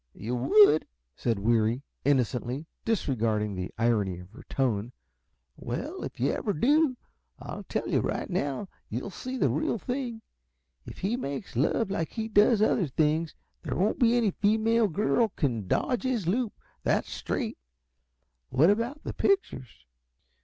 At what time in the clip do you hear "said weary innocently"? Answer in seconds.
1.15-2.65